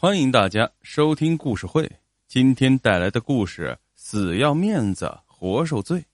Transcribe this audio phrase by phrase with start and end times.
[0.00, 1.90] 欢迎大家收听故事会。
[2.28, 6.04] 今天带来的故事：死要面子活受罪。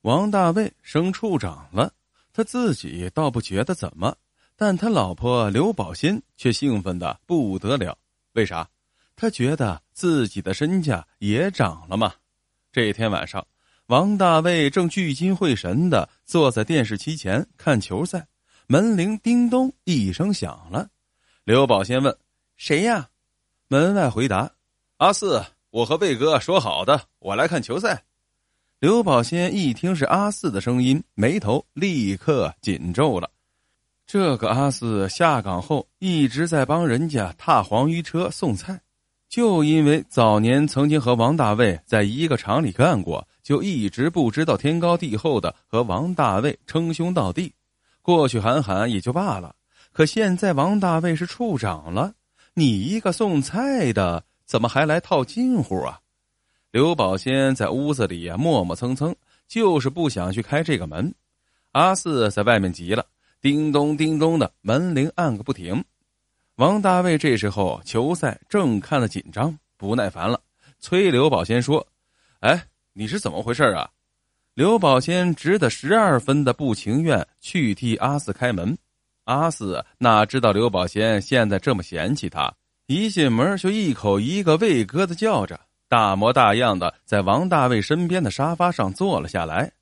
[0.00, 1.92] 王大卫升处长了，
[2.32, 4.12] 他自己倒不觉得怎么，
[4.56, 7.96] 但他老婆刘宝新却兴奋的不得了。
[8.32, 8.68] 为啥？
[9.14, 12.14] 他觉得自己的身价也涨了嘛。
[12.72, 13.46] 这天晚上，
[13.86, 18.26] 王大卫正聚精会神的坐在电视机前看球赛，
[18.66, 20.88] 门铃叮咚一声响了。
[21.44, 22.12] 刘宝先问。
[22.66, 23.10] 谁呀？
[23.68, 24.50] 门外回答
[24.96, 28.04] ：“阿四，我和魏哥说好的，我来看球赛。”
[28.80, 33.28] 刘宝先一听是阿四的声音，眉头立刻紧皱了。
[34.06, 38.80] 这个阿四下岗后一直在帮人家踏黄鱼车送菜，
[39.28, 47.52] 就因为早年曾经和王大卫在一个厂里干过，就一直不知道天高地厚的和王大卫称兄道弟，
[48.00, 49.54] 过去喊喊也就罢了。
[49.92, 52.14] 可现在王大卫是处长了。
[52.56, 55.98] 你一个送菜的，怎么还来套近乎啊？
[56.70, 59.12] 刘宝先在屋子里呀磨磨蹭蹭，
[59.48, 61.12] 就是不想去开这个门。
[61.72, 63.04] 阿四在外面急了，
[63.40, 65.84] 叮咚叮咚的门铃按个不停。
[66.54, 70.40] 王大卫这时候球赛正看得紧张，不耐烦了，
[70.78, 71.84] 催刘宝先说
[72.38, 73.90] ：“哎，你是怎么回事啊？”
[74.54, 78.78] 刘宝先值得十二分的不情愿去替阿四开门。
[79.24, 82.52] 阿四哪知道刘宝贤现在这么嫌弃他，
[82.86, 85.58] 一进门就一口一个魏哥的叫着，
[85.88, 89.72] 大模大样的在王大卫身边的沙发上坐了下来。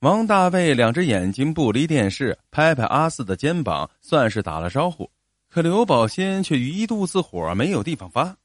[0.00, 5.10] 王大卫两只眼睛不离电视，拍拍阿四的肩膀，算是打了招呼。
[5.48, 8.36] 可刘宝先却一肚子火，没有地方发。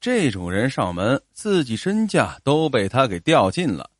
[0.00, 3.90] 这种人上门，自己身价都被他给掉尽了。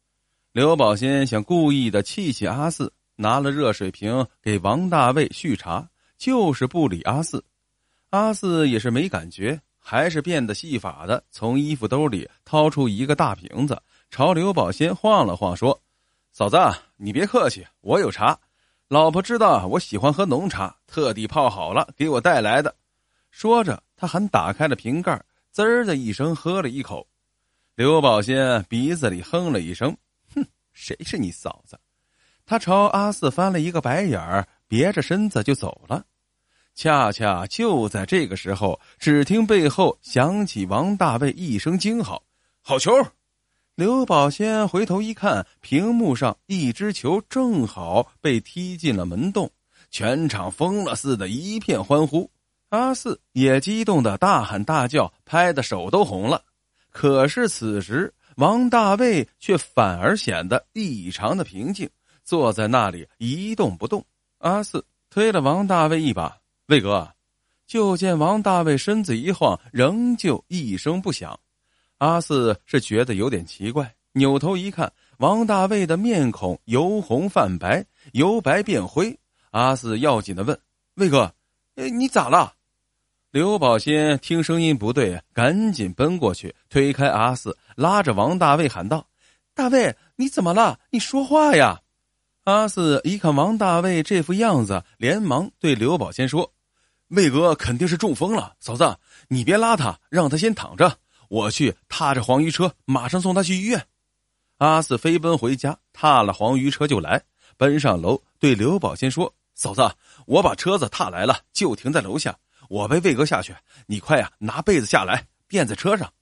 [0.52, 2.92] 刘宝先想故意的气气阿四。
[3.16, 7.44] 拿了热水瓶给王大卫续茶，就是不理阿四。
[8.10, 15.80] 阿四也是没感觉，还是变得戏法的，从衣服兜里掏出一个大瓶子，朝刘宝先晃了晃，说
[16.32, 16.56] ：“嫂子，
[16.96, 18.38] 你别客气，我有茶。
[18.88, 22.74] 老婆知道我喜欢喝浓茶，特地泡好了给我带来的。”
[23.30, 25.18] 说着，他还打开了瓶盖，
[25.50, 27.06] 滋儿的一声喝了一口。
[27.74, 29.96] 刘宝先鼻子里哼了一声
[30.34, 30.44] ：“哼，
[30.74, 31.80] 谁是你嫂子？”
[32.52, 36.04] 他朝阿四翻了一个白眼儿，别着身子就走了。
[36.74, 42.22] 恰恰就在这个时候，只听背后响起王大卫一声惊号
[42.60, 42.92] ：“好球！”
[43.74, 49.50] 刘宝先回头一看，屏幕上一只球正好被踢进了门洞，
[49.90, 52.30] 全场疯了似的，一片欢呼。
[52.68, 56.42] 阿四也激动的大喊大叫，拍的手都红了。
[56.90, 61.88] 可是此时，王大卫却反而显得异常的平静。
[62.32, 64.02] 坐在那里一动不动，
[64.38, 66.34] 阿四推了王大卫一把，
[66.68, 67.06] 魏哥，
[67.66, 71.38] 就见王大卫身子一晃，仍旧一声不响。
[71.98, 79.14] 阿四是觉得有点奇怪，扭头一看，王大卫的面孔由红泛白，由白变灰。
[79.50, 80.58] 阿四要紧的问
[80.96, 81.30] ：“魏哥，
[81.74, 82.54] 哎，你咋了？”
[83.30, 89.06] 刘宝先听声音不对，赶紧奔过去，推开阿四，拉着王大卫喊道
[89.52, 90.80] ：“大卫，你怎么了？
[90.88, 91.78] 你说话呀！”
[92.44, 96.52] 阿四一看王大卫这副样子，连忙对刘宝先说
[97.10, 98.98] ：“魏哥肯定是中风了，嫂子，
[99.28, 100.98] 你别拉他，让他先躺着，
[101.28, 103.86] 我去踏着黄鱼车，马上送他去医院。”
[104.58, 107.22] 阿四飞奔回家，踏了黄鱼车就来，
[107.56, 109.88] 奔上楼对刘宝先说：“嫂子，
[110.26, 112.36] 我把车子踏来了，就停在楼下，
[112.68, 113.54] 我陪魏哥下去，
[113.86, 116.12] 你快呀，拿被子下来垫在车上。”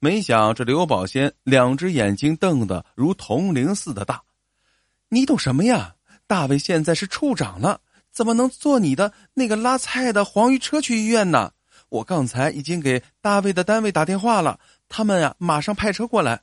[0.00, 4.20] 没想这刘宝先两只眼睛瞪得如铜铃似的大。
[5.14, 5.94] 你懂什么呀？
[6.26, 7.80] 大卫现在是处长了，
[8.10, 11.52] 怎么能坐你的那个拉菜的黄鱼车去医院呢？
[11.88, 14.58] 我刚才已经给大卫的单位打电话了，
[14.88, 16.40] 他们呀马上派车过来。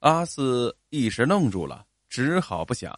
[0.00, 2.94] 阿四一时愣住了，只好不想。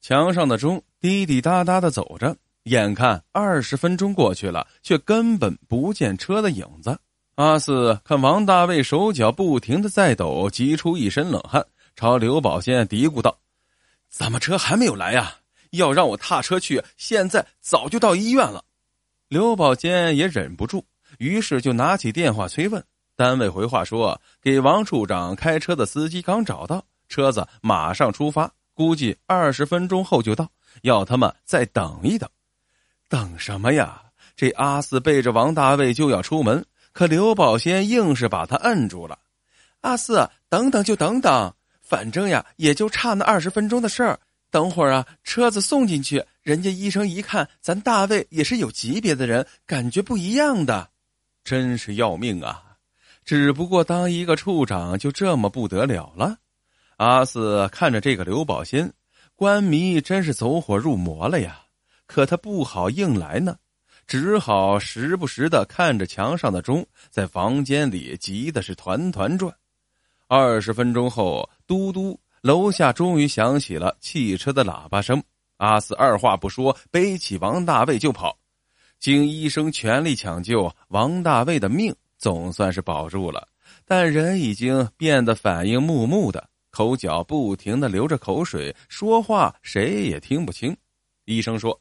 [0.00, 6.98] 墙上的钟滴滴答答的走着，眼看二十分钟过去了，却根本不见车的影子。
[7.34, 11.62] 阿四看王大卫手脚不停的在抖，急出一身冷汗，
[11.94, 13.36] 朝刘宝先嘀咕道。
[14.12, 15.34] 怎么车还没有来呀？
[15.70, 18.62] 要让我踏车去，现在早就到医院了。
[19.28, 20.84] 刘宝坚也忍不住，
[21.18, 22.84] 于是就拿起电话催问。
[23.16, 30.46] 单位回话说，给王处长开车的司机刚找到，车子马上出发，估计二十分钟后就到，
[30.82, 32.28] 要他们再等一等。
[33.08, 34.02] 等什么呀？
[34.36, 36.62] 这阿四背着王大卫就要出门，
[36.92, 39.18] 可刘宝先硬是把他摁住了。
[39.80, 41.54] 阿四，等等就等等。
[41.92, 44.18] 反正呀，也就差那二十分钟的事儿。
[44.50, 50.88] 等会儿啊，车子送进去，人家医生一看，咱大卫也是有级别的人，感觉不一样的。
[51.44, 52.62] 真是要命啊！
[53.26, 56.34] 只不过当一个处长就这么不得了了。
[56.96, 58.90] 阿四看着这个刘宝新，
[59.36, 61.60] 官迷真是走火入魔了呀！
[62.06, 63.54] 可他不好硬来呢，
[64.06, 69.54] 只好时不时的看着墙上的钟，在房间里急的是团团转。
[70.34, 75.22] 二十分钟后，嘟嘟，楼下终于响起了汽车的喇叭声。
[75.58, 78.34] 阿四二话不说，背起王大卫就跑。
[78.98, 81.94] 经医生全力抢救，王大卫的命。
[82.16, 83.46] 总算是保住了，
[83.84, 90.74] 但人已经变得反应木木的，口角不停的流着口水，说话谁也听不清。
[91.26, 91.78] 医生说：“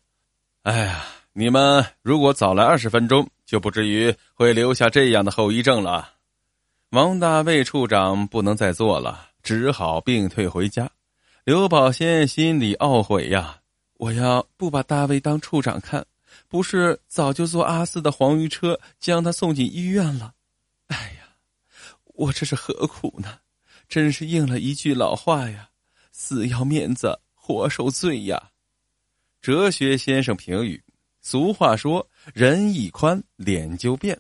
[0.64, 6.10] 哎呀，你们如果早来二十分钟，就不至于会留下这样的后遗症了。”
[6.92, 10.92] 王大卫处长不能再做了，只好病退回家。
[11.46, 13.62] 刘宝先心里懊悔呀
[13.96, 16.06] ：“我要不把大卫当处长看。”
[16.50, 20.34] 不是早就坐阿四的黄鱼车将他送进医院了？
[20.88, 21.30] 哎呀，
[22.04, 23.40] 我这是何苦呢？
[23.88, 25.70] 真是应了一句老话呀
[26.12, 28.52] ：“死要面子活受罪呀。”
[29.42, 30.84] 哲学先生评语：
[31.22, 34.20] 俗话说“人一宽，脸就变”。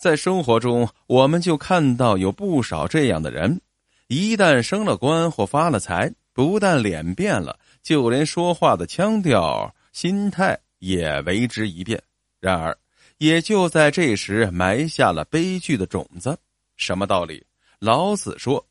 [0.00, 3.60] 在生活中，我们就看到有不少这样的人，
[4.06, 10.58] 一旦升了官或发了财，不但脸变了，就连说话的腔调、心态。
[10.78, 12.02] 也为之一变，
[12.40, 12.74] 然而
[13.18, 16.34] 也就在这时埋下了悲剧的种子。
[16.78, 17.44] 什么道理？
[17.78, 18.66] 老子说：“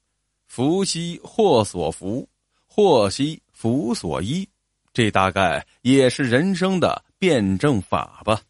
[0.50, 2.28] 福兮祸所伏，
[2.66, 4.50] 祸兮福所依。”
[4.92, 8.42] 这大概也是人生的辩证法吧。